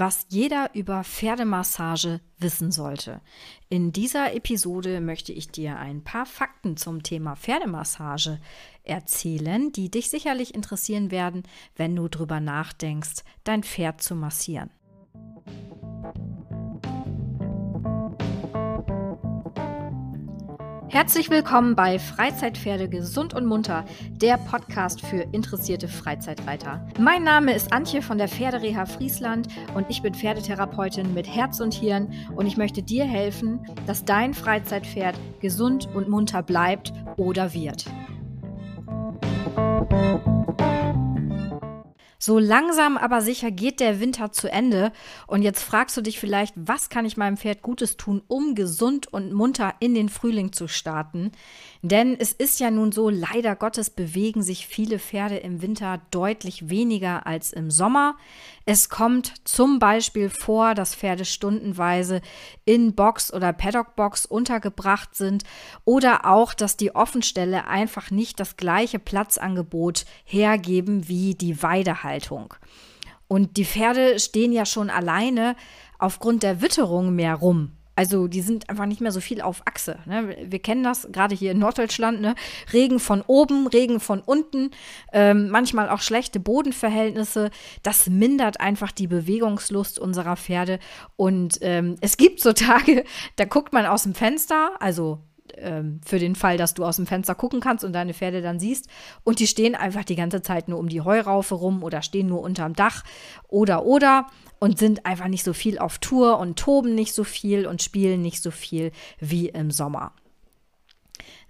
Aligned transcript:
was 0.00 0.24
jeder 0.30 0.70
über 0.72 1.04
Pferdemassage 1.04 2.20
wissen 2.38 2.72
sollte. 2.72 3.20
In 3.68 3.92
dieser 3.92 4.34
Episode 4.34 5.02
möchte 5.02 5.30
ich 5.30 5.50
dir 5.50 5.76
ein 5.76 6.02
paar 6.02 6.24
Fakten 6.24 6.78
zum 6.78 7.02
Thema 7.02 7.36
Pferdemassage 7.36 8.40
erzählen, 8.82 9.70
die 9.72 9.90
dich 9.90 10.08
sicherlich 10.08 10.54
interessieren 10.54 11.10
werden, 11.10 11.42
wenn 11.76 11.94
du 11.94 12.08
drüber 12.08 12.40
nachdenkst, 12.40 13.24
dein 13.44 13.62
Pferd 13.62 14.02
zu 14.02 14.14
massieren. 14.14 14.70
Herzlich 20.92 21.30
willkommen 21.30 21.76
bei 21.76 22.00
Freizeitpferde 22.00 22.88
gesund 22.88 23.32
und 23.32 23.46
munter, 23.46 23.84
der 24.10 24.38
Podcast 24.38 25.00
für 25.00 25.20
interessierte 25.30 25.86
Freizeitreiter. 25.86 26.84
Mein 26.98 27.22
Name 27.22 27.54
ist 27.54 27.72
Antje 27.72 28.02
von 28.02 28.18
der 28.18 28.26
Pferdereha 28.26 28.86
Friesland 28.86 29.46
und 29.76 29.86
ich 29.88 30.02
bin 30.02 30.14
Pferdetherapeutin 30.14 31.14
mit 31.14 31.28
Herz 31.28 31.60
und 31.60 31.74
Hirn 31.74 32.12
und 32.34 32.46
ich 32.46 32.56
möchte 32.56 32.82
dir 32.82 33.04
helfen, 33.04 33.64
dass 33.86 34.04
dein 34.04 34.34
Freizeitpferd 34.34 35.14
gesund 35.40 35.88
und 35.94 36.08
munter 36.08 36.42
bleibt 36.42 36.92
oder 37.16 37.54
wird. 37.54 37.84
So 42.22 42.38
langsam 42.38 42.98
aber 42.98 43.22
sicher 43.22 43.50
geht 43.50 43.80
der 43.80 43.98
Winter 43.98 44.30
zu 44.30 44.52
Ende 44.52 44.92
und 45.26 45.40
jetzt 45.40 45.62
fragst 45.62 45.96
du 45.96 46.02
dich 46.02 46.20
vielleicht, 46.20 46.52
was 46.54 46.90
kann 46.90 47.06
ich 47.06 47.16
meinem 47.16 47.38
Pferd 47.38 47.62
Gutes 47.62 47.96
tun, 47.96 48.20
um 48.28 48.54
gesund 48.54 49.10
und 49.10 49.32
munter 49.32 49.72
in 49.80 49.94
den 49.94 50.10
Frühling 50.10 50.52
zu 50.52 50.68
starten? 50.68 51.32
Denn 51.80 52.14
es 52.20 52.34
ist 52.34 52.60
ja 52.60 52.70
nun 52.70 52.92
so, 52.92 53.08
leider 53.08 53.56
Gottes 53.56 53.88
bewegen 53.88 54.42
sich 54.42 54.66
viele 54.66 54.98
Pferde 54.98 55.38
im 55.38 55.62
Winter 55.62 56.02
deutlich 56.10 56.68
weniger 56.68 57.26
als 57.26 57.54
im 57.54 57.70
Sommer. 57.70 58.16
Es 58.66 58.90
kommt 58.90 59.32
zum 59.48 59.78
Beispiel 59.78 60.28
vor, 60.28 60.74
dass 60.74 60.94
Pferde 60.94 61.24
stundenweise 61.24 62.20
in 62.66 62.94
Box 62.94 63.32
oder 63.32 63.54
Paddockbox 63.54 64.26
untergebracht 64.26 65.14
sind 65.14 65.44
oder 65.86 66.26
auch, 66.26 66.52
dass 66.52 66.76
die 66.76 66.94
Offenstelle 66.94 67.66
einfach 67.66 68.10
nicht 68.10 68.38
das 68.38 68.58
gleiche 68.58 68.98
Platzangebot 68.98 70.04
hergeben 70.24 71.08
wie 71.08 71.34
die 71.34 71.62
Weidehaltung. 72.10 72.54
Und 73.28 73.56
die 73.56 73.64
Pferde 73.64 74.18
stehen 74.18 74.52
ja 74.52 74.66
schon 74.66 74.90
alleine 74.90 75.54
aufgrund 75.98 76.42
der 76.42 76.60
Witterung 76.62 77.14
mehr 77.14 77.36
rum. 77.36 77.72
Also 77.94 78.28
die 78.28 78.40
sind 78.40 78.70
einfach 78.70 78.86
nicht 78.86 79.02
mehr 79.02 79.12
so 79.12 79.20
viel 79.20 79.42
auf 79.42 79.62
Achse. 79.66 79.98
Ne? 80.06 80.34
Wir 80.42 80.58
kennen 80.58 80.82
das 80.82 81.06
gerade 81.12 81.34
hier 81.34 81.52
in 81.52 81.58
Norddeutschland. 81.58 82.20
Ne? 82.22 82.34
Regen 82.72 82.98
von 82.98 83.22
oben, 83.26 83.66
Regen 83.66 84.00
von 84.00 84.20
unten, 84.20 84.70
ähm, 85.12 85.50
manchmal 85.50 85.90
auch 85.90 86.00
schlechte 86.00 86.40
Bodenverhältnisse. 86.40 87.50
Das 87.82 88.08
mindert 88.08 88.58
einfach 88.58 88.90
die 88.90 89.06
Bewegungslust 89.06 89.98
unserer 89.98 90.36
Pferde. 90.36 90.78
Und 91.16 91.58
ähm, 91.60 91.96
es 92.00 92.16
gibt 92.16 92.40
so 92.40 92.52
Tage, 92.54 93.04
da 93.36 93.44
guckt 93.44 93.72
man 93.72 93.84
aus 93.84 94.04
dem 94.04 94.14
Fenster, 94.14 94.72
also 94.80 95.20
ähm, 95.62 96.00
für 96.04 96.18
den 96.18 96.34
Fall, 96.34 96.56
dass 96.56 96.74
du 96.74 96.84
aus 96.84 96.96
dem 96.96 97.06
Fenster 97.06 97.34
gucken 97.34 97.60
kannst 97.60 97.84
und 97.84 97.92
deine 97.92 98.14
Pferde 98.14 98.42
dann 98.42 98.60
siehst. 98.60 98.88
Und 99.24 99.38
die 99.38 99.46
stehen 99.46 99.74
einfach 99.74 100.04
die 100.04 100.16
ganze 100.16 100.42
Zeit 100.42 100.68
nur 100.68 100.78
um 100.78 100.88
die 100.88 101.00
Heuraufe 101.00 101.54
rum 101.54 101.82
oder 101.82 102.02
stehen 102.02 102.26
nur 102.26 102.40
unterm 102.40 102.74
Dach 102.74 103.04
oder 103.48 103.84
oder 103.84 104.26
und 104.58 104.78
sind 104.78 105.06
einfach 105.06 105.28
nicht 105.28 105.44
so 105.44 105.52
viel 105.52 105.78
auf 105.78 105.98
Tour 105.98 106.38
und 106.38 106.58
toben 106.58 106.94
nicht 106.94 107.14
so 107.14 107.24
viel 107.24 107.66
und 107.66 107.82
spielen 107.82 108.22
nicht 108.22 108.42
so 108.42 108.50
viel 108.50 108.92
wie 109.18 109.48
im 109.48 109.70
Sommer. 109.70 110.12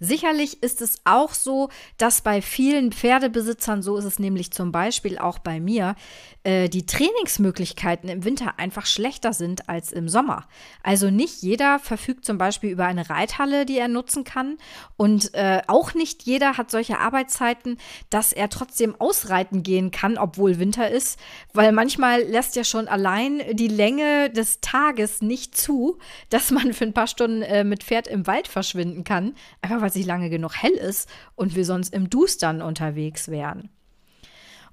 Sicherlich 0.00 0.62
ist 0.62 0.80
es 0.80 0.98
auch 1.04 1.34
so, 1.34 1.68
dass 1.98 2.22
bei 2.22 2.40
vielen 2.40 2.90
Pferdebesitzern, 2.90 3.82
so 3.82 3.98
ist 3.98 4.06
es 4.06 4.18
nämlich 4.18 4.50
zum 4.50 4.72
Beispiel 4.72 5.18
auch 5.18 5.38
bei 5.38 5.60
mir, 5.60 5.94
äh, 6.42 6.70
die 6.70 6.86
Trainingsmöglichkeiten 6.86 8.08
im 8.08 8.24
Winter 8.24 8.58
einfach 8.58 8.86
schlechter 8.86 9.34
sind 9.34 9.68
als 9.68 9.92
im 9.92 10.08
Sommer. 10.08 10.48
Also 10.82 11.10
nicht 11.10 11.42
jeder 11.42 11.78
verfügt 11.78 12.24
zum 12.24 12.38
Beispiel 12.38 12.70
über 12.70 12.86
eine 12.86 13.10
Reithalle, 13.10 13.66
die 13.66 13.76
er 13.76 13.88
nutzen 13.88 14.24
kann. 14.24 14.56
Und 14.96 15.34
äh, 15.34 15.60
auch 15.66 15.92
nicht 15.92 16.22
jeder 16.22 16.56
hat 16.56 16.70
solche 16.70 16.98
Arbeitszeiten, 16.98 17.76
dass 18.08 18.32
er 18.32 18.48
trotzdem 18.48 18.98
ausreiten 18.98 19.62
gehen 19.62 19.90
kann, 19.90 20.16
obwohl 20.16 20.58
Winter 20.58 20.90
ist. 20.90 21.20
Weil 21.52 21.72
manchmal 21.72 22.22
lässt 22.22 22.56
ja 22.56 22.64
schon 22.64 22.88
allein 22.88 23.42
die 23.52 23.68
Länge 23.68 24.30
des 24.30 24.62
Tages 24.62 25.20
nicht 25.20 25.58
zu, 25.58 25.98
dass 26.30 26.50
man 26.50 26.72
für 26.72 26.84
ein 26.84 26.94
paar 26.94 27.06
Stunden 27.06 27.42
äh, 27.42 27.64
mit 27.64 27.84
Pferd 27.84 28.08
im 28.08 28.26
Wald 28.26 28.48
verschwinden 28.48 29.04
kann. 29.04 29.34
Einfach 29.60 29.82
weil 29.82 29.89
es 29.96 30.04
lange 30.04 30.30
genug 30.30 30.54
hell 30.54 30.72
ist 30.72 31.08
und 31.34 31.54
wir 31.54 31.64
sonst 31.64 31.94
im 31.94 32.10
Dustern 32.10 32.62
unterwegs 32.62 33.28
wären. 33.28 33.70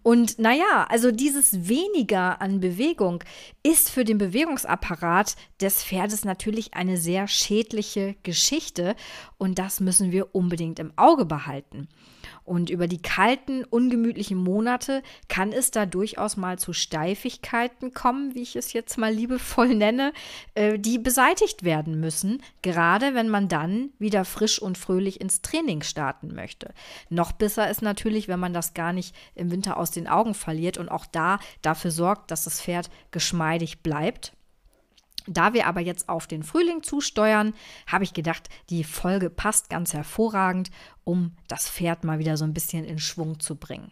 Und 0.08 0.40
naja, 0.40 0.88
also 0.88 1.12
dieses 1.12 1.68
weniger 1.68 2.42
an 2.42 2.62
Bewegung 2.62 3.26
ist 3.62 3.90
für 3.90 4.06
den 4.06 4.18
Bewegungsapparat 4.18 5.36
des 5.60 5.84
Pferdes 5.84 6.24
natürlich 6.24 6.76
eine 6.76 6.96
sehr 6.96 7.28
schädliche 7.28 8.16
Geschichte 8.24 8.96
und 9.38 9.60
das 9.60 9.82
müssen 9.82 10.14
wir 10.14 10.34
unbedingt 10.34 10.80
im 10.80 10.94
Auge 10.96 11.26
behalten. 11.26 11.90
Und 12.48 12.70
über 12.70 12.88
die 12.88 13.02
kalten, 13.02 13.66
ungemütlichen 13.66 14.38
Monate 14.38 15.04
kann 15.28 15.52
es 15.52 15.70
da 15.72 15.86
durchaus 15.86 16.38
mal 16.38 16.58
zu 16.58 16.72
Steifigkeiten 16.72 17.94
kommen, 17.94 18.36
wie 18.36 18.42
ich 18.42 18.56
es 18.56 18.72
jetzt 18.72 18.98
mal 18.98 19.14
liebevoll 19.14 19.76
nenne, 19.76 20.14
äh, 20.56 20.80
die 20.80 20.98
beseitigt 20.98 21.64
werden 21.64 22.00
müssen, 22.00 22.42
gerade 22.62 23.14
wenn 23.14 23.28
man 23.28 23.50
dann 23.50 23.90
wieder 24.00 24.24
frisch 24.24 24.62
und 24.62 24.78
fröhlich 24.78 25.20
ins 25.20 25.42
Training 25.42 25.82
starten 25.82 26.34
möchte. 26.34 26.74
Noch 27.10 27.34
besser 27.34 27.70
ist 27.70 27.82
natürlich, 27.82 28.30
wenn 28.30 28.40
man 28.40 28.54
das 28.54 28.74
gar 28.74 28.94
nicht 28.94 29.14
im 29.36 29.52
Winter 29.52 29.76
aus 29.76 29.92
den 29.98 30.08
Augen 30.08 30.34
verliert 30.34 30.78
und 30.78 30.90
auch 30.90 31.06
da 31.06 31.40
dafür 31.62 31.92
sorgt, 31.92 32.32
dass 32.32 32.46
das 32.46 32.62
Pferd 32.62 32.90
geschmeidig 33.12 33.84
bleibt. 33.84 34.34
Da 35.28 35.54
wir 35.54 35.68
aber 35.68 35.82
jetzt 35.82 36.08
auf 36.08 36.26
den 36.26 36.42
Frühling 36.42 36.84
zusteuern, 36.84 37.54
habe 37.86 38.06
ich 38.06 38.14
gedacht, 38.14 38.48
die 38.70 38.86
Folge 38.86 39.30
passt 39.30 39.70
ganz 39.70 39.94
hervorragend, 39.94 40.72
um 41.04 41.36
das 41.50 41.70
Pferd 41.70 42.06
mal 42.06 42.20
wieder 42.20 42.38
so 42.38 42.46
ein 42.46 42.54
bisschen 42.54 42.86
in 42.86 42.98
Schwung 42.98 43.40
zu 43.42 43.58
bringen. 43.58 43.92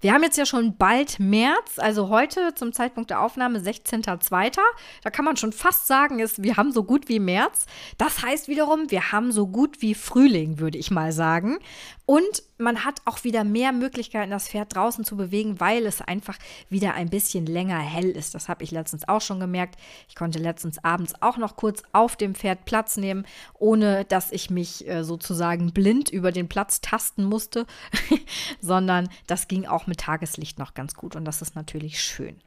Wir 0.00 0.12
haben 0.12 0.22
jetzt 0.22 0.38
ja 0.38 0.46
schon 0.46 0.76
bald 0.76 1.18
März, 1.18 1.78
also 1.78 2.08
heute 2.08 2.54
zum 2.54 2.72
Zeitpunkt 2.72 3.10
der 3.10 3.20
Aufnahme 3.20 3.58
16.02. 3.58 4.58
Da 5.02 5.10
kann 5.10 5.24
man 5.24 5.36
schon 5.36 5.52
fast 5.52 5.86
sagen, 5.86 6.18
ist, 6.18 6.42
wir 6.42 6.56
haben 6.56 6.72
so 6.72 6.84
gut 6.84 7.08
wie 7.08 7.20
März. 7.20 7.66
Das 7.98 8.22
heißt 8.22 8.48
wiederum, 8.48 8.90
wir 8.90 9.12
haben 9.12 9.32
so 9.32 9.46
gut 9.46 9.82
wie 9.82 9.94
Frühling, 9.94 10.58
würde 10.58 10.78
ich 10.78 10.90
mal 10.90 11.12
sagen. 11.12 11.58
Und 12.06 12.42
man 12.64 12.84
hat 12.84 13.00
auch 13.04 13.22
wieder 13.22 13.44
mehr 13.44 13.72
Möglichkeiten, 13.72 14.32
das 14.32 14.48
Pferd 14.48 14.74
draußen 14.74 15.04
zu 15.04 15.16
bewegen, 15.16 15.60
weil 15.60 15.86
es 15.86 16.00
einfach 16.00 16.38
wieder 16.68 16.94
ein 16.94 17.10
bisschen 17.10 17.46
länger 17.46 17.78
hell 17.78 18.10
ist. 18.10 18.34
Das 18.34 18.48
habe 18.48 18.64
ich 18.64 18.72
letztens 18.72 19.06
auch 19.06 19.20
schon 19.20 19.38
gemerkt. 19.38 19.76
Ich 20.08 20.16
konnte 20.16 20.38
letztens 20.40 20.82
abends 20.82 21.14
auch 21.20 21.36
noch 21.36 21.56
kurz 21.56 21.82
auf 21.92 22.16
dem 22.16 22.34
Pferd 22.34 22.64
Platz 22.64 22.96
nehmen, 22.96 23.26
ohne 23.54 24.04
dass 24.04 24.32
ich 24.32 24.50
mich 24.50 24.88
äh, 24.88 25.04
sozusagen 25.04 25.72
blind 25.72 26.10
über 26.10 26.32
den 26.32 26.48
Platz 26.48 26.80
tasten 26.80 27.24
musste, 27.24 27.66
sondern 28.60 29.08
das 29.26 29.46
ging 29.46 29.66
auch 29.66 29.86
mit 29.86 30.00
Tageslicht 30.00 30.58
noch 30.58 30.74
ganz 30.74 30.94
gut 30.94 31.14
und 31.14 31.24
das 31.24 31.42
ist 31.42 31.54
natürlich 31.54 32.00
schön. 32.00 32.40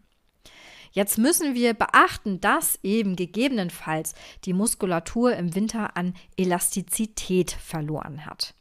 Jetzt 0.91 1.17
müssen 1.17 1.53
wir 1.53 1.73
beachten, 1.73 2.41
dass 2.41 2.79
eben 2.81 3.15
gegebenenfalls 3.15 4.15
die 4.45 4.53
Muskulatur 4.53 5.35
im 5.35 5.53
Winter 5.53 5.95
an 5.95 6.15
Elastizität 6.37 7.51
verloren 7.51 8.25
hat. 8.25 8.55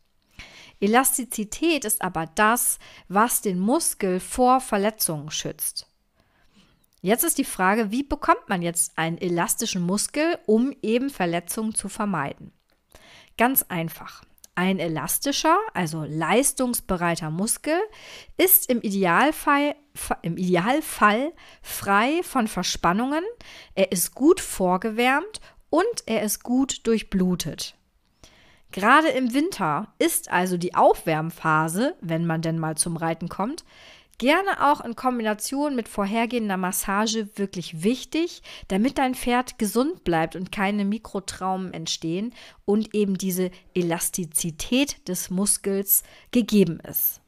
Elastizität 0.81 1.85
ist 1.85 2.03
aber 2.03 2.27
das, 2.35 2.79
was 3.09 3.41
den 3.41 3.59
Muskel 3.59 4.21
vor 4.21 4.61
Verletzungen 4.61 5.31
schützt. 5.31 5.87
Jetzt 7.03 7.25
ist 7.25 7.39
die 7.39 7.45
Frage, 7.45 7.91
wie 7.93 8.03
bekommt 8.03 8.49
man 8.49 8.63
jetzt 8.63 8.99
einen 8.99 9.19
elastischen 9.19 9.83
Muskel, 9.83 10.39
um 10.47 10.75
eben 10.83 11.09
Verletzungen 11.09 11.75
zu 11.75 11.89
vermeiden? 11.89 12.53
Ganz 13.39 13.65
einfach. 13.69 14.25
Ein 14.55 14.79
elastischer, 14.79 15.59
also 15.75 16.05
leistungsbereiter 16.05 17.31
Muskel 17.31 17.79
ist 18.39 18.71
im 18.71 18.81
Idealfall, 18.81 19.77
im 20.23 20.39
Idealfall 20.39 21.33
frei 21.63 22.23
von 22.23 22.49
Verspannungen, 22.49 23.23
er 23.75 23.93
ist 23.93 24.15
gut 24.15 24.41
vorgewärmt 24.41 25.41
und 25.69 26.03
er 26.07 26.23
ist 26.23 26.43
gut 26.43 26.87
durchblutet. 26.87 27.76
Gerade 28.73 29.09
im 29.09 29.33
Winter 29.33 29.89
ist 29.99 30.31
also 30.31 30.57
die 30.57 30.75
Aufwärmphase, 30.75 31.95
wenn 32.01 32.27
man 32.27 32.43
denn 32.43 32.59
mal 32.59 32.77
zum 32.77 32.97
Reiten 32.97 33.29
kommt, 33.29 33.65
gerne 34.19 34.71
auch 34.71 34.81
in 34.81 34.97
Kombination 34.97 35.77
mit 35.77 35.89
vorhergehender 35.89 36.57
Massage 36.57 37.29
wirklich 37.37 37.83
wichtig, 37.83 38.43
damit 38.69 38.99
dein 38.99 39.15
Pferd 39.15 39.59
gesund 39.59 40.05
bleibt 40.05 40.37
und 40.37 40.53
keine 40.53 40.85
Mikrotraumen 40.85 41.73
entstehen 41.73 42.35
und 42.65 42.95
eben 42.95 43.19
diese 43.19 43.51
Elastizität 43.75 45.07
des 45.09 45.31
Muskels 45.31 46.03
gegeben 46.31 46.81
ist. 46.81 47.21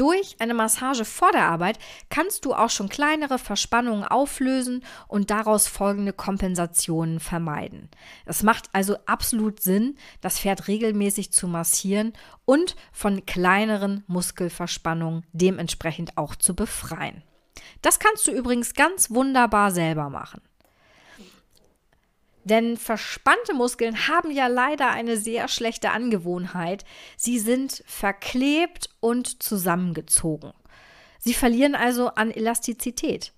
Durch 0.00 0.36
eine 0.38 0.54
Massage 0.54 1.04
vor 1.04 1.30
der 1.30 1.44
Arbeit 1.44 1.78
kannst 2.08 2.46
du 2.46 2.54
auch 2.54 2.70
schon 2.70 2.88
kleinere 2.88 3.38
Verspannungen 3.38 4.02
auflösen 4.02 4.82
und 5.08 5.28
daraus 5.28 5.68
folgende 5.68 6.14
Kompensationen 6.14 7.20
vermeiden. 7.20 7.90
Es 8.24 8.42
macht 8.42 8.70
also 8.72 8.96
absolut 9.04 9.60
Sinn, 9.60 9.98
das 10.22 10.38
Pferd 10.38 10.68
regelmäßig 10.68 11.34
zu 11.34 11.46
massieren 11.46 12.14
und 12.46 12.76
von 12.92 13.26
kleineren 13.26 14.02
Muskelverspannungen 14.06 15.26
dementsprechend 15.34 16.16
auch 16.16 16.34
zu 16.34 16.56
befreien. 16.56 17.22
Das 17.82 17.98
kannst 17.98 18.26
du 18.26 18.30
übrigens 18.30 18.72
ganz 18.72 19.10
wunderbar 19.10 19.70
selber 19.70 20.08
machen. 20.08 20.40
Denn 22.44 22.76
verspannte 22.76 23.54
Muskeln 23.54 24.08
haben 24.08 24.30
ja 24.30 24.46
leider 24.46 24.90
eine 24.90 25.16
sehr 25.16 25.48
schlechte 25.48 25.90
Angewohnheit. 25.90 26.84
Sie 27.16 27.38
sind 27.38 27.82
verklebt 27.86 28.88
und 29.00 29.42
zusammengezogen. 29.42 30.52
Sie 31.18 31.34
verlieren 31.34 31.74
also 31.74 32.08
an 32.08 32.30
Elastizität. 32.30 33.34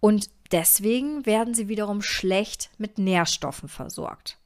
Und 0.00 0.30
deswegen 0.52 1.26
werden 1.26 1.52
sie 1.52 1.68
wiederum 1.68 2.00
schlecht 2.00 2.70
mit 2.78 2.98
Nährstoffen 2.98 3.68
versorgt. 3.68 4.38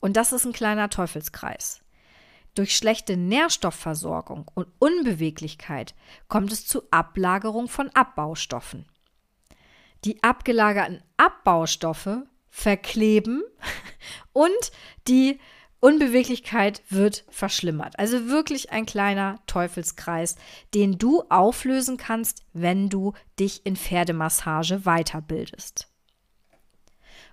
Und 0.00 0.16
das 0.16 0.32
ist 0.32 0.46
ein 0.46 0.52
kleiner 0.52 0.88
Teufelskreis. 0.88 1.80
Durch 2.54 2.74
schlechte 2.74 3.18
Nährstoffversorgung 3.18 4.50
und 4.54 4.68
Unbeweglichkeit 4.78 5.94
kommt 6.28 6.52
es 6.52 6.66
zu 6.66 6.84
Ablagerung 6.90 7.68
von 7.68 7.90
Abbaustoffen. 7.90 8.86
Die 10.06 10.22
abgelagerten 10.22 11.02
Abbaustoffe 11.18 12.22
verkleben 12.48 13.42
und 14.32 14.72
die 15.08 15.38
Unbeweglichkeit 15.80 16.82
wird 16.88 17.24
verschlimmert. 17.28 17.98
Also 17.98 18.28
wirklich 18.28 18.72
ein 18.72 18.86
kleiner 18.86 19.38
Teufelskreis, 19.46 20.36
den 20.74 20.98
du 20.98 21.22
auflösen 21.28 21.96
kannst, 21.96 22.42
wenn 22.52 22.88
du 22.88 23.12
dich 23.38 23.64
in 23.66 23.76
Pferdemassage 23.76 24.80
weiterbildest. 24.80 25.88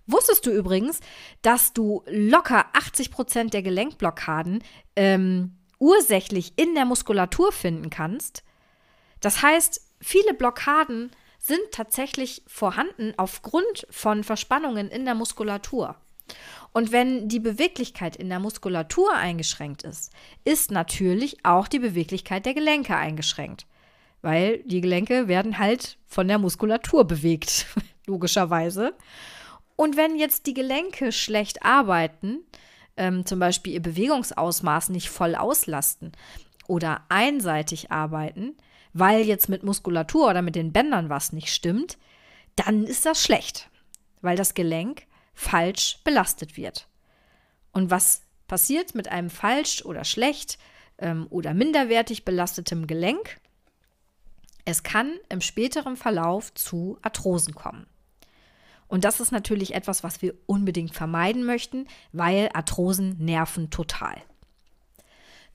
Wusstest 0.06 0.46
du 0.46 0.52
übrigens, 0.52 1.00
dass 1.42 1.74
du 1.74 2.04
locker 2.08 2.66
80 2.74 3.10
Prozent 3.10 3.54
der 3.54 3.64
Gelenkblockaden 3.64 4.62
ähm, 4.96 5.58
ursächlich 5.80 6.54
in 6.58 6.76
der 6.76 6.86
Muskulatur 6.86 7.54
finden 7.54 7.90
kannst? 7.90 8.44
Das 9.22 9.42
heißt, 9.42 9.82
viele 10.02 10.34
Blockaden 10.34 11.12
sind 11.44 11.60
tatsächlich 11.72 12.42
vorhanden 12.48 13.14
aufgrund 13.18 13.86
von 13.90 14.24
Verspannungen 14.24 14.90
in 14.90 15.04
der 15.04 15.14
Muskulatur. 15.14 15.98
Und 16.72 16.94
wenn 16.94 17.28
die 17.28 17.42
Beweglichkeit 17.42 18.16
in 18.16 18.30
der 18.30 18.40
Muskulatur 18.40 19.14
eingeschränkt 19.14 19.84
ist, 19.84 20.14
ist 20.46 20.72
natürlich 20.72 21.46
auch 21.46 21.68
die 21.68 21.80
Beweglichkeit 21.80 22.46
der 22.46 22.54
Gelenke 22.54 22.96
eingeschränkt. 22.96 23.68
Weil 24.22 24.60
die 24.60 24.80
Gelenke 24.80 25.28
werden 25.28 25.60
halt 25.60 25.98
von 26.06 26.30
der 26.30 26.40
Muskulatur 26.40 27.04
bewegt, 27.04 27.66
logischerweise. 28.06 28.94
Und 29.76 29.98
wenn 29.98 30.16
jetzt 30.16 30.46
die 30.46 30.54
Gelenke 30.54 31.12
schlecht 31.12 31.66
arbeiten, 31.66 32.40
ähm, 32.96 33.26
zum 33.26 33.40
Beispiel 33.40 33.74
ihr 33.74 33.82
Bewegungsausmaß 33.82 34.90
nicht 34.90 35.10
voll 35.10 35.36
auslasten 35.36 36.14
oder 36.70 37.04
einseitig 37.10 37.92
arbeiten, 37.92 38.56
weil 38.94 39.22
jetzt 39.22 39.50
mit 39.50 39.64
Muskulatur 39.64 40.30
oder 40.30 40.42
mit 40.42 40.56
den 40.56 40.72
Bändern 40.72 41.10
was 41.10 41.34
nicht 41.34 41.50
stimmt, 41.50 41.98
dann 42.56 42.86
ist 42.86 43.06
das 43.06 43.22
schlecht, 43.22 43.70
weil 44.22 44.38
das 44.38 44.54
Gelenk 44.54 45.08
falsch 45.34 46.00
belastet 46.04 46.56
wird. 46.56 46.88
Und 47.72 47.90
was 47.90 48.22
passiert 48.48 48.94
mit 48.94 49.08
einem 49.08 49.30
falsch 49.30 49.84
oder 49.84 50.04
schlecht 50.04 50.60
ähm, 51.00 51.28
oder 51.30 51.54
minderwertig 51.54 52.24
belastetem 52.24 52.86
Gelenk? 52.86 53.40
Es 54.66 54.84
kann 54.84 55.12
im 55.30 55.42
späteren 55.42 55.98
Verlauf 55.98 56.54
zu 56.54 56.98
Arthrosen 57.02 57.56
kommen. 57.56 57.88
Und 58.88 59.06
das 59.06 59.20
ist 59.20 59.32
natürlich 59.32 59.74
etwas, 59.74 60.04
was 60.04 60.22
wir 60.22 60.36
unbedingt 60.46 60.94
vermeiden 60.94 61.46
möchten, 61.46 61.88
weil 62.12 62.50
Arthrosen 62.54 63.18
nerven 63.18 63.72
total. 63.72 64.22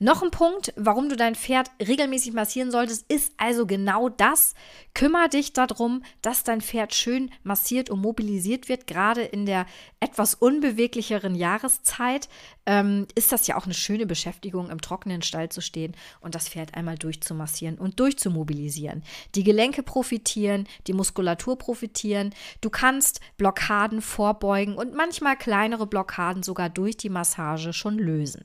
Noch 0.01 0.23
ein 0.23 0.31
Punkt, 0.31 0.73
warum 0.77 1.09
du 1.09 1.17
dein 1.17 1.35
Pferd 1.35 1.73
regelmäßig 1.85 2.33
massieren 2.33 2.71
solltest, 2.71 3.11
ist 3.11 3.33
also 3.37 3.67
genau 3.67 4.09
das. 4.09 4.55
Kümmer 4.95 5.27
dich 5.29 5.55
darum, 5.55 6.05
dass 6.23 6.45
dein 6.45 6.61
Pferd 6.61 6.95
schön 6.95 7.33
massiert 7.43 7.91
und 7.91 8.01
mobilisiert 8.01 8.69
wird. 8.69 8.87
Gerade 8.87 9.23
in 9.23 9.45
der 9.45 9.67
etwas 9.99 10.35
unbeweglicheren 10.35 11.35
Jahreszeit 11.35 12.29
ähm, 12.65 13.09
ist 13.17 13.33
das 13.33 13.49
ja 13.49 13.57
auch 13.57 13.65
eine 13.65 13.75
schöne 13.75 14.07
Beschäftigung, 14.07 14.71
im 14.71 14.81
trockenen 14.81 15.23
Stall 15.23 15.49
zu 15.49 15.61
stehen 15.61 15.97
und 16.21 16.37
das 16.37 16.49
Pferd 16.49 16.75
einmal 16.75 16.97
durchzumassieren 16.97 17.77
und 17.77 17.99
durchzumobilisieren. 17.99 19.03
Die 19.35 19.43
Gelenke 19.43 19.83
profitieren, 19.83 20.69
die 20.87 20.93
Muskulatur 20.93 21.59
profitieren. 21.59 22.33
Du 22.61 22.71
kannst 22.71 23.21
Blockaden 23.37 24.01
vorbeugen 24.01 24.77
und 24.77 24.95
manchmal 24.95 25.37
kleinere 25.37 25.89
Blockaden 25.89 26.45
sogar 26.45 26.71
durch 26.71 26.97
die 26.97 27.11
Massage 27.11 27.73
schon 27.73 27.99
lösen. 27.99 28.45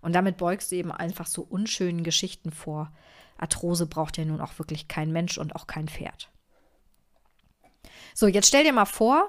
Und 0.00 0.14
damit 0.14 0.36
beugst 0.36 0.70
du 0.70 0.76
eben 0.76 0.92
einfach 0.92 1.26
so 1.26 1.42
unschönen 1.42 2.04
Geschichten 2.04 2.52
vor. 2.52 2.92
Arthrose 3.36 3.86
braucht 3.86 4.16
ja 4.16 4.24
nun 4.24 4.40
auch 4.40 4.58
wirklich 4.58 4.88
kein 4.88 5.12
Mensch 5.12 5.38
und 5.38 5.54
auch 5.54 5.66
kein 5.66 5.88
Pferd. 5.88 6.30
So, 8.14 8.26
jetzt 8.26 8.48
stell 8.48 8.64
dir 8.64 8.72
mal 8.72 8.84
vor, 8.84 9.26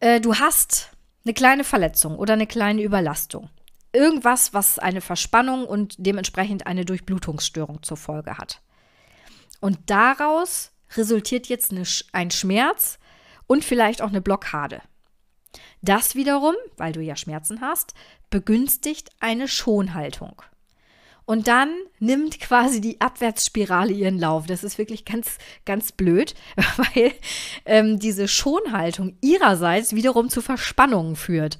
äh, 0.00 0.20
du 0.20 0.34
hast 0.36 0.90
eine 1.24 1.34
kleine 1.34 1.64
Verletzung 1.64 2.16
oder 2.16 2.34
eine 2.34 2.46
kleine 2.46 2.82
Überlastung. 2.82 3.50
Irgendwas, 3.92 4.52
was 4.52 4.78
eine 4.78 5.00
Verspannung 5.00 5.64
und 5.64 5.94
dementsprechend 5.98 6.66
eine 6.66 6.84
Durchblutungsstörung 6.84 7.82
zur 7.82 7.96
Folge 7.96 8.36
hat. 8.36 8.60
Und 9.60 9.78
daraus 9.86 10.72
resultiert 10.96 11.46
jetzt 11.46 11.72
eine, 11.72 11.84
ein 12.12 12.30
Schmerz 12.30 12.98
und 13.46 13.64
vielleicht 13.64 14.02
auch 14.02 14.08
eine 14.08 14.20
Blockade. 14.20 14.82
Das 15.82 16.14
wiederum, 16.14 16.54
weil 16.76 16.92
du 16.92 17.00
ja 17.00 17.16
Schmerzen 17.16 17.60
hast, 17.60 17.94
begünstigt 18.30 19.10
eine 19.20 19.48
Schonhaltung. 19.48 20.42
Und 21.26 21.48
dann 21.48 21.74
nimmt 21.98 22.40
quasi 22.40 22.80
die 22.80 23.00
Abwärtsspirale 23.00 23.92
ihren 23.92 24.18
Lauf. 24.18 24.46
Das 24.46 24.62
ist 24.62 24.78
wirklich 24.78 25.04
ganz, 25.04 25.38
ganz 25.64 25.90
blöd, 25.90 26.34
weil 26.76 27.12
ähm, 27.66 27.98
diese 27.98 28.28
Schonhaltung 28.28 29.16
ihrerseits 29.20 29.94
wiederum 29.94 30.30
zu 30.30 30.40
Verspannungen 30.40 31.16
führt, 31.16 31.58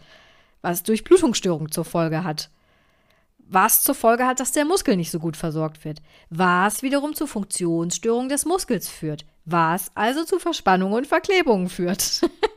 was 0.62 0.84
Durchblutungsstörung 0.84 1.72
zur 1.72 1.84
Folge 1.84 2.22
hat. 2.22 2.48
Was 3.48 3.82
zur 3.82 3.94
Folge 3.94 4.26
hat, 4.26 4.40
dass 4.40 4.52
der 4.52 4.64
Muskel 4.64 4.96
nicht 4.96 5.10
so 5.10 5.18
gut 5.18 5.36
versorgt 5.36 5.84
wird. 5.84 6.00
Was 6.30 6.82
wiederum 6.82 7.14
zu 7.14 7.26
Funktionsstörungen 7.26 8.28
des 8.28 8.44
Muskels 8.44 8.88
führt. 8.88 9.24
Was 9.44 9.90
also 9.94 10.24
zu 10.24 10.38
Verspannungen 10.38 10.94
und 10.94 11.06
Verklebungen 11.06 11.68
führt. 11.68 12.22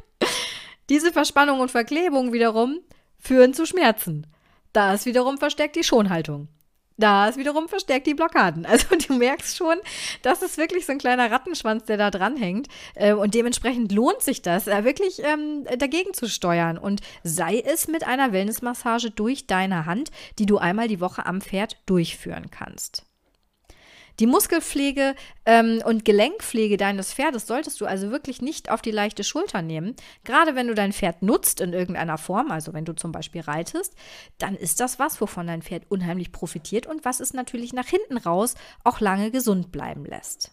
Diese 0.90 1.12
Verspannung 1.12 1.60
und 1.60 1.72
Verklebung 1.72 2.34
wiederum 2.34 2.80
führen 3.20 3.54
zu 3.54 3.66
Schmerzen. 3.66 4.26
Das 4.74 5.06
wiederum 5.06 5.38
verstärkt 5.38 5.76
die 5.76 5.84
Schonhaltung. 5.84 6.48
Das 6.98 7.38
wiederum 7.38 7.70
verstärkt 7.70 8.08
die 8.08 8.14
Blockaden. 8.14 8.66
Also 8.66 8.88
du 9.08 9.14
merkst 9.14 9.56
schon, 9.56 9.78
das 10.22 10.42
ist 10.42 10.58
wirklich 10.58 10.86
so 10.86 10.92
ein 10.92 10.98
kleiner 10.98 11.32
Rattenschwanz, 11.32 11.86
der 11.86 11.98
da 11.98 12.12
dranhängt. 12.12 12.68
Äh, 12.94 13.14
und 13.14 13.34
dementsprechend 13.36 13.92
lohnt 13.92 14.22
sich 14.22 14.42
das, 14.42 14.68
äh, 14.68 14.84
wirklich 14.84 15.24
ähm, 15.24 15.66
dagegen 15.78 16.14
zu 16.14 16.28
steuern. 16.28 16.78
Und 16.78 17.02
sei 17.24 17.60
es 17.60 17.88
mit 17.88 18.06
einer 18.06 18.34
Wellnessmassage 18.34 19.12
durch 19.12 19.48
deine 19.48 19.86
Hand, 19.86 20.12
die 20.40 20.46
du 20.46 20.58
einmal 20.58 20.90
die 20.90 21.00
Woche 21.00 21.26
am 21.26 21.40
Pferd 21.40 21.78
durchführen 21.86 22.52
kannst. 22.52 23.09
Die 24.20 24.28
Muskelpflege 24.28 25.16
ähm, 25.46 25.82
und 25.86 26.04
Gelenkpflege 26.04 26.76
deines 26.76 27.14
Pferdes 27.14 27.48
solltest 27.48 27.80
du 27.80 27.86
also 27.86 28.12
wirklich 28.12 28.42
nicht 28.42 28.70
auf 28.70 28.82
die 28.82 28.92
leichte 28.92 29.24
Schulter 29.24 29.62
nehmen. 29.62 29.96
Gerade 30.26 30.56
wenn 30.56 30.68
du 30.68 30.76
dein 30.76 30.92
Pferd 30.92 31.22
nutzt 31.22 31.62
in 31.62 31.72
irgendeiner 31.72 32.18
Form, 32.18 32.52
also 32.52 32.74
wenn 32.74 32.84
du 32.84 32.94
zum 32.94 33.14
Beispiel 33.14 33.42
reitest, 33.42 33.96
dann 34.38 34.56
ist 34.56 34.82
das 34.82 35.00
was, 35.00 35.22
wovon 35.22 35.48
dein 35.48 35.62
Pferd 35.62 35.84
unheimlich 35.88 36.34
profitiert 36.34 36.86
und 36.86 37.06
was 37.06 37.22
es 37.22 37.34
natürlich 37.34 37.72
nach 37.72 37.88
hinten 37.88 38.18
raus 38.18 38.56
auch 38.84 39.00
lange 39.00 39.32
gesund 39.32 39.72
bleiben 39.72 40.04
lässt. 40.04 40.52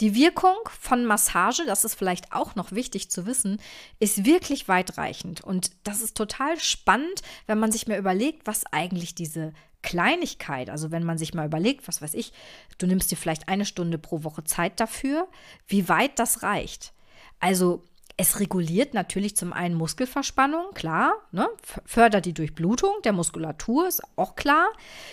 Die 0.00 0.16
Wirkung 0.16 0.56
von 0.80 1.04
Massage, 1.04 1.64
das 1.64 1.84
ist 1.84 1.94
vielleicht 1.94 2.32
auch 2.32 2.56
noch 2.56 2.72
wichtig 2.72 3.08
zu 3.10 3.24
wissen, 3.26 3.60
ist 4.00 4.24
wirklich 4.24 4.66
weitreichend. 4.66 5.42
Und 5.42 5.70
das 5.84 6.00
ist 6.00 6.16
total 6.16 6.58
spannend, 6.58 7.22
wenn 7.46 7.60
man 7.60 7.70
sich 7.70 7.86
mal 7.86 7.98
überlegt, 7.98 8.46
was 8.46 8.64
eigentlich 8.72 9.14
diese 9.14 9.52
Kleinigkeit, 9.82 10.70
also 10.70 10.90
wenn 10.90 11.04
man 11.04 11.18
sich 11.18 11.34
mal 11.34 11.46
überlegt, 11.46 11.88
was 11.88 12.00
weiß 12.00 12.14
ich, 12.14 12.32
du 12.78 12.86
nimmst 12.86 13.10
dir 13.10 13.16
vielleicht 13.16 13.48
eine 13.48 13.64
Stunde 13.64 13.98
pro 13.98 14.24
Woche 14.24 14.44
Zeit 14.44 14.80
dafür, 14.80 15.28
wie 15.66 15.88
weit 15.88 16.18
das 16.18 16.42
reicht. 16.42 16.92
Also 17.40 17.82
es 18.16 18.40
reguliert 18.40 18.94
natürlich 18.94 19.36
zum 19.36 19.52
einen 19.52 19.74
Muskelverspannung, 19.74 20.74
klar, 20.74 21.14
ne? 21.32 21.48
fördert 21.84 22.26
die 22.26 22.34
Durchblutung 22.34 22.92
der 23.04 23.12
Muskulatur, 23.12 23.88
ist 23.88 24.02
auch 24.16 24.36
klar. 24.36 24.68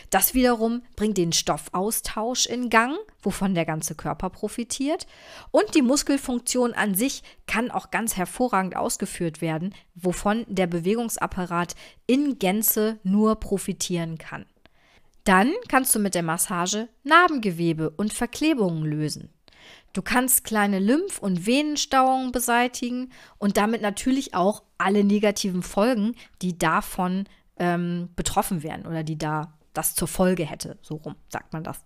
Das 0.10 0.34
wiederum 0.34 0.84
bringt 0.96 1.18
den 1.18 1.32
Stoffaustausch 1.32 2.46
in 2.46 2.70
Gang, 2.70 2.96
wovon 3.22 3.56
der 3.56 3.66
ganze 3.66 3.96
Körper 3.96 4.30
profitiert. 4.30 5.08
Und 5.52 5.76
die 5.76 5.82
Muskelfunktion 5.82 6.74
an 6.74 6.94
sich 6.94 7.24
kann 7.48 7.72
auch 7.72 7.90
ganz 7.90 8.18
hervorragend 8.18 8.76
ausgeführt 8.76 9.42
werden, 9.42 9.74
wovon 9.96 10.46
der 10.48 10.68
Bewegungsapparat 10.68 11.76
in 12.06 12.38
Gänze 12.38 13.00
nur 13.04 13.38
profitieren 13.38 14.18
kann. 14.18 14.46
Dann 15.30 15.54
kannst 15.68 15.94
du 15.94 16.00
mit 16.00 16.16
der 16.16 16.24
Massage 16.24 16.90
Narbengewebe 17.04 17.92
und 17.92 18.14
Verklebungen 18.14 18.84
lösen. 18.84 19.30
Du 19.94 20.02
kannst 20.02 20.44
kleine 20.44 20.80
Lymph- 20.80 21.20
und 21.20 21.46
Venenstauungen 21.46 22.32
beseitigen 22.32 23.12
und 23.38 23.56
damit 23.56 23.84
natürlich 23.84 24.34
auch 24.34 24.64
alle 24.80 25.04
negativen 25.04 25.62
Folgen, 25.62 26.16
die 26.42 26.58
davon 26.58 27.26
ähm, 27.60 28.10
betroffen 28.16 28.64
wären 28.64 28.88
oder 28.88 29.04
die 29.04 29.20
da 29.20 29.54
das 29.76 29.94
zur 29.94 30.08
Folge 30.08 30.46
hätte. 30.46 30.80
So 30.82 30.96
rum 30.96 31.16
sagt 31.28 31.54
man 31.54 31.64
das. 31.64 31.80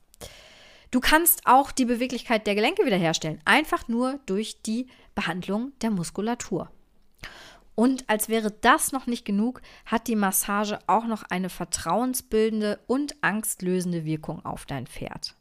Du 0.91 1.01
kannst 1.01 1.41
auch 1.43 1.73
die 1.73 1.83
Beweglichkeit 1.83 2.47
der 2.47 2.55
Gelenke 2.55 2.85
wiederherstellen, 2.85 3.41
einfach 3.43 3.89
nur 3.89 4.21
durch 4.25 4.61
die 4.61 4.87
Behandlung 5.15 5.73
der 5.81 5.91
Muskulatur. 5.91 6.71
Und 7.75 8.07
als 8.07 8.29
wäre 8.29 8.51
das 8.51 8.91
noch 8.91 9.07
nicht 9.07 9.25
genug, 9.25 9.61
hat 9.85 10.07
die 10.07 10.15
Massage 10.15 10.79
auch 10.87 11.05
noch 11.05 11.23
eine 11.23 11.49
vertrauensbildende 11.49 12.79
und 12.87 13.15
angstlösende 13.21 14.05
Wirkung 14.05 14.45
auf 14.45 14.65
dein 14.65 14.85
Pferd. 14.85 15.35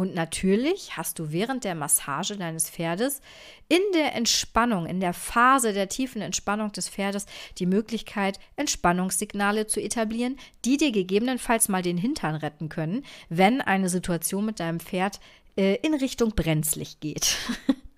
Und 0.00 0.14
natürlich 0.14 0.96
hast 0.96 1.18
du 1.18 1.30
während 1.30 1.64
der 1.64 1.74
Massage 1.74 2.38
deines 2.38 2.70
Pferdes 2.70 3.20
in 3.68 3.82
der 3.92 4.14
Entspannung, 4.14 4.86
in 4.86 4.98
der 4.98 5.12
Phase 5.12 5.74
der 5.74 5.90
tiefen 5.90 6.22
Entspannung 6.22 6.72
des 6.72 6.88
Pferdes 6.88 7.26
die 7.58 7.66
Möglichkeit, 7.66 8.40
Entspannungssignale 8.56 9.66
zu 9.66 9.78
etablieren, 9.78 10.38
die 10.64 10.78
dir 10.78 10.90
gegebenenfalls 10.90 11.68
mal 11.68 11.82
den 11.82 11.98
Hintern 11.98 12.34
retten 12.34 12.70
können, 12.70 13.04
wenn 13.28 13.60
eine 13.60 13.90
Situation 13.90 14.46
mit 14.46 14.58
deinem 14.58 14.80
Pferd 14.80 15.20
äh, 15.58 15.74
in 15.82 15.92
Richtung 15.92 16.30
brenzlig 16.30 17.00
geht. 17.00 17.36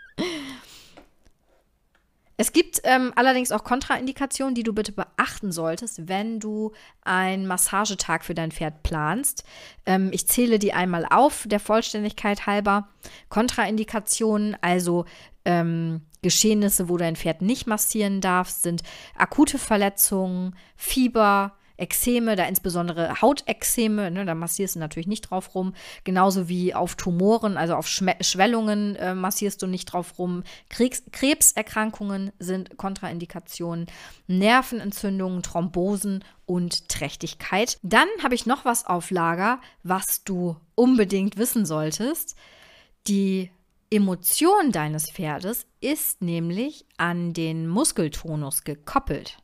Es 2.43 2.53
gibt 2.53 2.81
ähm, 2.83 3.13
allerdings 3.15 3.53
auch 3.53 3.63
Kontraindikationen, 3.63 4.57
die 4.57 4.65
du 4.65 4.73
bitte 4.73 4.91
beachten 4.91 5.53
solltest, 5.53 6.09
wenn 6.09 6.41
du 6.41 6.73
einen 7.05 7.47
Massagetag 7.47 8.25
für 8.25 8.35
dein 8.35 8.51
Pferd 8.51 8.83
planst. 8.83 9.45
Ähm, 9.87 10.11
ich 10.13 10.27
zähle 10.27 10.59
die 10.59 10.73
einmal 10.73 11.07
auf, 11.09 11.45
der 11.47 11.61
Vollständigkeit 11.61 12.45
halber. 12.45 12.89
Kontraindikationen, 13.29 14.57
also 14.61 15.05
ähm, 15.45 16.01
Geschehnisse, 16.23 16.89
wo 16.89 16.97
dein 16.97 17.15
Pferd 17.15 17.43
nicht 17.43 17.69
massieren 17.69 18.21
darfst, 18.21 18.63
sind 18.63 18.83
akute 19.17 19.57
Verletzungen, 19.57 20.57
Fieber, 20.75 21.53
Ekzeme, 21.77 22.37
da 22.37 22.45
insbesondere 22.45 23.21
Hautexzeme, 23.21 24.11
ne, 24.11 24.25
da 24.25 24.35
massierst 24.35 24.75
du 24.75 24.79
natürlich 24.79 25.07
nicht 25.07 25.23
drauf 25.23 25.55
rum. 25.55 25.75
Genauso 26.05 26.49
wie 26.49 26.75
auf 26.75 26.95
Tumoren, 26.97 27.57
also 27.57 27.75
auf 27.75 27.89
Schme 27.89 28.17
Schwellungen 28.21 28.97
äh, 28.97 29.15
massierst 29.15 29.63
du 29.63 29.67
nicht 29.67 29.87
drauf 29.87 30.19
rum. 30.19 30.45
Kriegs 30.69 31.03
Krebserkrankungen 31.13 32.33
sind 32.39 32.77
Kontraindikationen, 32.77 33.87
Nervenentzündungen, 34.27 35.43
Thrombosen 35.43 36.25
und 36.47 36.89
Trächtigkeit. 36.89 37.79
Dann 37.83 38.09
habe 38.23 38.35
ich 38.35 38.47
noch 38.47 38.65
was 38.65 38.87
auf 38.87 39.11
Lager, 39.11 39.61
was 39.83 40.25
du 40.25 40.57
unbedingt 40.75 41.37
wissen 41.37 41.67
solltest. 41.67 42.37
Die 43.07 43.51
Emotion 43.91 44.73
deines 44.73 45.11
Pferdes 45.11 45.67
ist 45.81 46.23
nämlich 46.23 46.87
an 46.97 47.35
den 47.35 47.69
Muskeltonus 47.69 48.65
gekoppelt. 48.65 49.42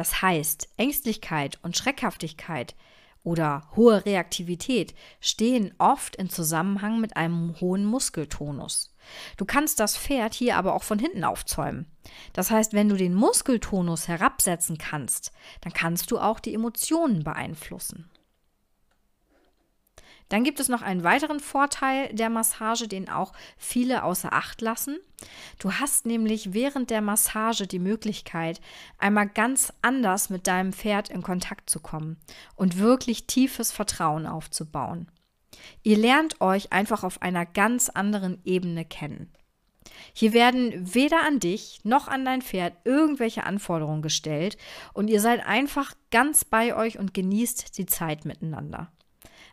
Das 0.00 0.22
heißt, 0.22 0.70
Ängstlichkeit 0.78 1.58
und 1.62 1.76
Schreckhaftigkeit 1.76 2.74
oder 3.22 3.68
hohe 3.76 4.06
Reaktivität 4.06 4.94
stehen 5.20 5.74
oft 5.76 6.16
in 6.16 6.30
Zusammenhang 6.30 7.02
mit 7.02 7.18
einem 7.18 7.60
hohen 7.60 7.84
Muskeltonus. 7.84 8.96
Du 9.36 9.44
kannst 9.44 9.78
das 9.78 9.98
Pferd 9.98 10.32
hier 10.32 10.56
aber 10.56 10.74
auch 10.74 10.84
von 10.84 10.98
hinten 10.98 11.22
aufzäumen. 11.22 11.84
Das 12.32 12.50
heißt, 12.50 12.72
wenn 12.72 12.88
du 12.88 12.96
den 12.96 13.12
Muskeltonus 13.12 14.08
herabsetzen 14.08 14.78
kannst, 14.78 15.32
dann 15.60 15.74
kannst 15.74 16.10
du 16.10 16.18
auch 16.18 16.40
die 16.40 16.54
Emotionen 16.54 17.22
beeinflussen. 17.22 18.08
Dann 20.30 20.44
gibt 20.44 20.60
es 20.60 20.68
noch 20.68 20.80
einen 20.80 21.04
weiteren 21.04 21.40
Vorteil 21.40 22.08
der 22.14 22.30
Massage, 22.30 22.88
den 22.88 23.10
auch 23.10 23.32
viele 23.58 24.04
außer 24.04 24.32
Acht 24.32 24.62
lassen. 24.62 24.98
Du 25.58 25.74
hast 25.74 26.06
nämlich 26.06 26.54
während 26.54 26.88
der 26.88 27.02
Massage 27.02 27.66
die 27.66 27.78
Möglichkeit, 27.78 28.60
einmal 28.96 29.28
ganz 29.28 29.72
anders 29.82 30.30
mit 30.30 30.46
deinem 30.46 30.72
Pferd 30.72 31.10
in 31.10 31.22
Kontakt 31.22 31.68
zu 31.68 31.80
kommen 31.80 32.16
und 32.54 32.78
wirklich 32.78 33.26
tiefes 33.26 33.72
Vertrauen 33.72 34.26
aufzubauen. 34.26 35.10
Ihr 35.82 35.98
lernt 35.98 36.40
euch 36.40 36.72
einfach 36.72 37.04
auf 37.04 37.20
einer 37.22 37.44
ganz 37.44 37.88
anderen 37.88 38.40
Ebene 38.44 38.84
kennen. 38.84 39.32
Hier 40.12 40.32
werden 40.32 40.94
weder 40.94 41.26
an 41.26 41.40
dich 41.40 41.80
noch 41.82 42.06
an 42.06 42.24
dein 42.24 42.40
Pferd 42.40 42.74
irgendwelche 42.84 43.44
Anforderungen 43.44 44.02
gestellt 44.02 44.56
und 44.94 45.08
ihr 45.08 45.20
seid 45.20 45.44
einfach 45.44 45.92
ganz 46.12 46.44
bei 46.44 46.76
euch 46.76 46.98
und 46.98 47.14
genießt 47.14 47.76
die 47.76 47.86
Zeit 47.86 48.24
miteinander. 48.24 48.92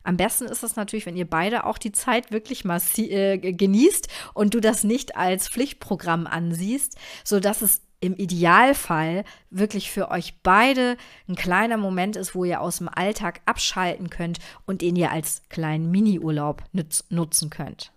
Am 0.08 0.16
besten 0.16 0.46
ist 0.46 0.64
es 0.64 0.78
natürlich, 0.78 1.06
wenn 1.06 1.18
ihr 1.18 1.30
beide 1.30 1.66
auch 1.66 1.78
die 1.78 1.92
Zeit 1.92 2.32
wirklich 2.32 2.64
mal 2.64 2.80
äh, 2.96 3.38
genießt 3.38 4.08
und 4.34 4.54
du 4.54 4.62
das 4.62 4.86
nicht 4.86 5.18
als 5.18 5.50
Pflichtprogramm 5.50 6.28
ansiehst, 6.28 6.98
sodass 7.26 7.62
es 7.62 7.82
im 8.00 8.16
Idealfall 8.16 9.26
wirklich 9.50 9.92
für 9.92 10.10
euch 10.10 10.36
beide 10.44 10.96
ein 11.28 11.36
kleiner 11.36 11.76
Moment 11.76 12.16
ist, 12.16 12.36
wo 12.36 12.46
ihr 12.46 12.62
aus 12.62 12.78
dem 12.78 12.88
Alltag 12.88 13.42
abschalten 13.46 14.10
könnt 14.10 14.40
und 14.66 14.82
den 14.82 14.96
ihr 14.96 15.12
als 15.12 15.42
kleinen 15.50 15.92
Mini-Urlaub 15.92 16.64
nutzen 17.10 17.50
könnt. 17.50 17.92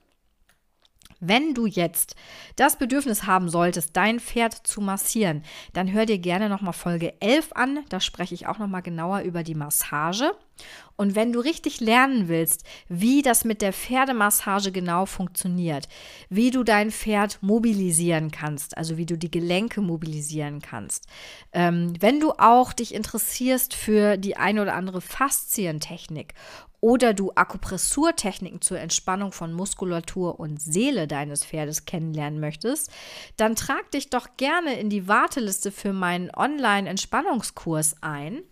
Wenn 1.21 1.55
du 1.55 1.67
jetzt 1.67 2.17
das 2.57 2.77
Bedürfnis 2.77 3.27
haben 3.27 3.49
solltest, 3.49 3.97
dein 3.97 4.21
Pferd 4.21 4.55
zu 4.67 4.81
massieren, 4.81 5.43
dann 5.75 5.93
hör 5.93 6.07
dir 6.07 6.19
gerne 6.19 6.49
nochmal 6.49 6.73
Folge 6.73 7.21
11 7.21 7.53
an. 7.53 7.81
Da 7.91 8.01
spreche 8.01 8.35
ich 8.35 8.47
auch 8.47 8.59
nochmal 8.59 8.83
genauer 8.83 9.21
über 9.21 9.43
die 9.43 9.55
Massage. 9.55 10.33
Und 10.97 11.15
wenn 11.15 11.33
du 11.33 11.41
richtig 11.41 11.81
lernen 11.81 12.29
willst, 12.29 12.65
wie 12.89 13.23
das 13.23 13.45
mit 13.45 13.63
der 13.63 13.73
Pferdemassage 13.73 14.73
genau 14.73 15.07
funktioniert, 15.07 15.89
wie 16.29 16.51
du 16.51 16.63
dein 16.63 16.91
Pferd 16.91 17.39
mobilisieren 17.43 18.31
kannst, 18.31 18.77
also 18.77 18.99
wie 18.99 19.07
du 19.07 19.17
die 19.17 19.31
Gelenke 19.31 19.81
mobilisieren 19.81 20.61
kannst, 20.61 21.07
ähm, 21.53 21.95
wenn 22.01 22.21
du 22.21 22.33
auch 22.33 22.73
dich 22.73 22.95
interessierst 22.95 23.75
für 23.75 24.19
die 24.19 24.37
eine 24.37 24.61
oder 24.61 24.75
andere 24.75 25.01
Faszientechnik 25.01 26.35
oder 26.81 27.15
du 27.15 27.33
Akupressurtechniken 27.35 28.61
zur 28.61 28.79
Entspannung 28.79 29.33
von 29.33 29.53
Muskulatur 29.53 30.41
und 30.41 30.61
Seele 30.61 31.07
deines 31.07 31.45
Pferdes 31.45 31.85
kennenlernen 31.85 32.41
möchtest, 32.41 32.91
dann 33.37 33.55
trag 33.55 33.91
dich 33.91 34.11
doch 34.11 34.29
gerne 34.37 34.79
in 34.79 34.91
die 34.91 35.07
Warteliste 35.07 35.71
für 35.71 35.93
meinen 35.93 36.31
Online-Entspannungskurs 36.31 37.97
ein. 38.01 38.43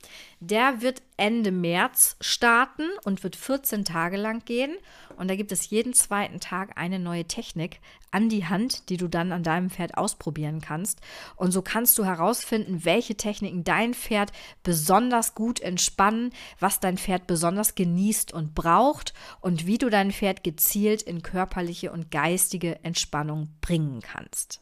Der 0.41 0.83
wird 0.83 1.03
Ende 1.17 1.51
März 1.51 2.17
starten 2.21 2.85
und 3.05 3.25
wird 3.25 3.35
14 3.35 3.85
Tage 3.85 4.17
lang 4.17 4.45
gehen. 4.45 4.77
Und 5.17 5.29
da 5.29 5.35
gibt 5.35 5.51
es 5.51 5.69
jeden 5.69 5.95
zweiten 5.95 6.39
Tag 6.39 6.79
eine 6.79 7.01
neue 7.01 7.25
Technik 7.25 7.81
an 8.13 8.29
die 8.29 8.47
Hand, 8.47 8.89
die 8.89 8.99
du 8.99 9.09
dann 9.09 9.33
an 9.33 9.43
deinem 9.43 9.69
Pferd 9.69 9.99
ausprobieren 9.99 10.61
kannst. 10.61 11.01
Und 11.35 11.51
so 11.51 11.61
kannst 11.61 11.99
du 11.99 12.05
herausfinden, 12.05 12.85
welche 12.85 13.17
Techniken 13.17 13.65
dein 13.65 13.95
Pferd 13.95 14.31
besonders 14.63 15.35
gut 15.35 15.59
entspannen, 15.59 16.33
was 16.61 16.79
dein 16.79 16.99
Pferd 16.99 17.27
besonders 17.27 17.75
genießt 17.75 18.33
und 18.33 18.55
braucht 18.55 19.15
und 19.41 19.67
wie 19.67 19.79
du 19.79 19.91
dein 19.91 20.13
Pferd 20.13 20.45
gezielt 20.45 21.03
in 21.03 21.23
körperliche 21.23 21.91
und 21.91 22.13
geistige 22.13 22.85
Entspannung 22.85 23.49
bringen 23.61 24.01
kannst. 24.01 24.61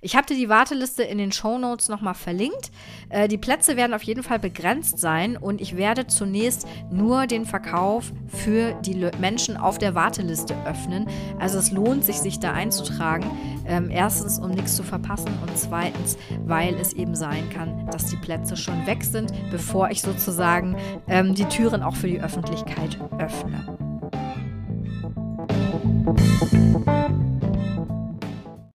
Ich 0.00 0.14
habe 0.14 0.26
dir 0.26 0.36
die 0.36 0.48
Warteliste 0.48 1.02
in 1.02 1.18
den 1.18 1.32
Show 1.32 1.58
Notes 1.58 1.88
nochmal 1.88 2.14
verlinkt. 2.14 2.70
Äh, 3.08 3.28
die 3.28 3.38
Plätze 3.38 3.76
werden 3.76 3.94
auf 3.94 4.02
jeden 4.02 4.22
Fall 4.22 4.38
begrenzt 4.38 4.98
sein 4.98 5.36
und 5.36 5.60
ich 5.60 5.76
werde 5.76 6.06
zunächst 6.06 6.66
nur 6.90 7.26
den 7.26 7.44
Verkauf 7.44 8.12
für 8.28 8.74
die 8.82 8.92
Le 8.92 9.10
Menschen 9.18 9.56
auf 9.56 9.78
der 9.78 9.94
Warteliste 9.94 10.54
öffnen. 10.64 11.08
Also 11.38 11.58
es 11.58 11.70
lohnt 11.70 12.04
sich, 12.04 12.18
sich 12.18 12.38
da 12.38 12.52
einzutragen. 12.52 13.30
Ähm, 13.66 13.90
erstens, 13.90 14.38
um 14.38 14.50
nichts 14.50 14.76
zu 14.76 14.82
verpassen 14.82 15.36
und 15.42 15.56
zweitens, 15.56 16.16
weil 16.44 16.74
es 16.74 16.92
eben 16.92 17.14
sein 17.14 17.48
kann, 17.50 17.86
dass 17.90 18.06
die 18.06 18.16
Plätze 18.16 18.56
schon 18.56 18.86
weg 18.86 19.02
sind, 19.02 19.32
bevor 19.50 19.90
ich 19.90 20.02
sozusagen 20.02 20.76
ähm, 21.08 21.34
die 21.34 21.46
Türen 21.46 21.82
auch 21.82 21.96
für 21.96 22.08
die 22.08 22.20
Öffentlichkeit 22.20 22.98
öffne. 23.18 23.76